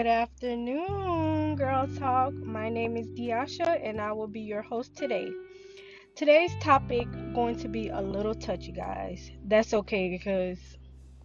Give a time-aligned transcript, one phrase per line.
[0.00, 2.32] Good afternoon, Girl Talk.
[2.32, 5.28] My name is Diasha and I will be your host today.
[6.16, 9.30] Today's topic going to be a little touchy, guys.
[9.44, 10.58] That's okay because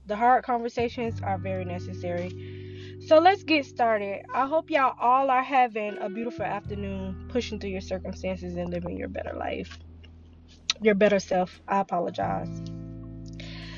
[0.07, 2.99] the hard conversations are very necessary.
[3.07, 4.25] So let's get started.
[4.35, 8.97] I hope y'all all are having a beautiful afternoon, pushing through your circumstances and living
[8.97, 9.79] your better life.
[10.81, 11.61] Your better self.
[11.65, 12.61] I apologize.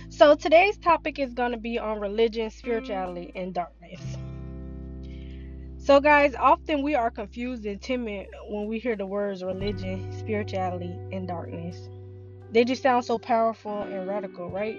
[0.09, 4.01] So today's topic is going to be on religion, spirituality, and darkness.
[5.87, 10.93] So, guys, often we are confused and timid when we hear the words religion, spirituality,
[11.13, 11.87] and darkness.
[12.51, 14.77] They just sound so powerful and radical, right?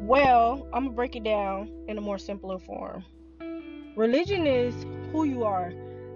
[0.00, 3.04] Well, I'm going to break it down in a more simpler form.
[3.94, 4.74] Religion is
[5.12, 5.72] who you are,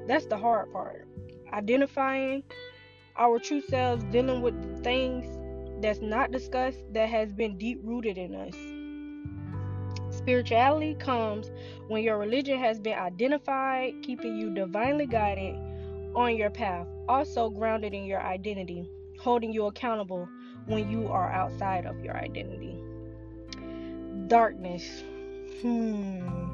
[0.08, 1.06] that's the hard part.
[1.52, 2.42] Identifying
[3.16, 5.24] our true selves, dealing with things
[5.80, 8.75] that's not discussed that has been deep rooted in us
[10.26, 11.52] Spirituality comes
[11.86, 15.54] when your religion has been identified, keeping you divinely guided
[16.16, 20.28] on your path, also grounded in your identity, holding you accountable
[20.66, 22.76] when you are outside of your identity.
[24.26, 25.04] Darkness.
[25.62, 26.50] Hmm.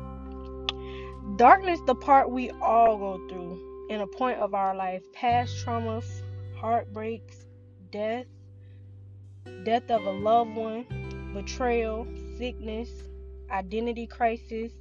[1.36, 6.20] Darkness, the part we all go through in a point of our life, past traumas,
[6.56, 7.46] heartbreaks,
[7.90, 8.26] death,
[9.64, 10.84] death of a loved one,
[11.32, 12.90] betrayal, sickness,
[13.52, 14.72] identity crisis,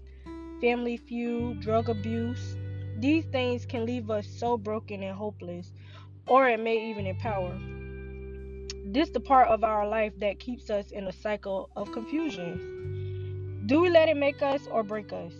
[0.62, 2.56] family feud, drug abuse.
[3.00, 5.74] These things can leave us so broken and hopeless,
[6.28, 7.60] or it may even empower.
[8.86, 13.64] This the part of our life that keeps us in a cycle of confusion.
[13.68, 15.34] Do we let it make us or break us?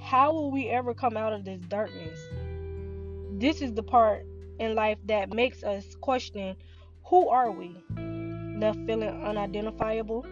[0.00, 2.18] How will we ever come out of this darkness?
[3.38, 4.26] This is the part
[4.58, 6.56] in life that makes us question
[7.04, 7.76] who are we?
[8.58, 10.24] Left feeling unidentifiable?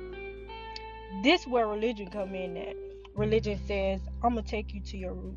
[1.22, 2.76] This where religion come in at.
[3.14, 5.36] Religion says, I'm gonna take you to your root.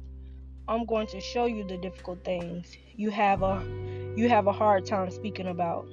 [0.67, 3.61] I'm going to show you the difficult things you have a
[4.15, 5.87] you have a hard time speaking about.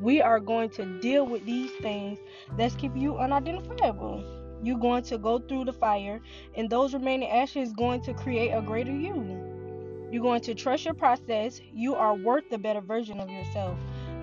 [0.00, 2.18] We are going to deal with these things
[2.56, 4.24] that's keep you unidentifiable.
[4.62, 6.20] You're going to go through the fire,
[6.56, 10.08] and those remaining ashes going to create a greater you.
[10.10, 11.60] You're going to trust your process.
[11.72, 13.78] You are worth the better version of yourself.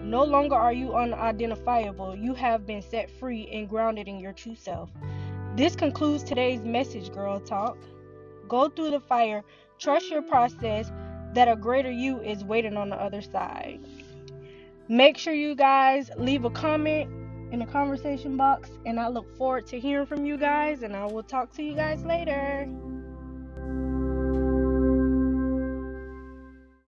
[0.06, 2.16] No longer are you unidentifiable.
[2.16, 4.92] You have been set free and grounded in your true self.
[5.56, 7.76] This concludes today's message, Girl Talk.
[8.48, 9.44] Go through the fire,
[9.80, 10.92] trust your process,
[11.34, 13.80] that a greater you is waiting on the other side.
[14.88, 17.10] Make sure you guys leave a comment
[17.52, 21.06] in the conversation box, and I look forward to hearing from you guys, and I
[21.06, 22.70] will talk to you guys later.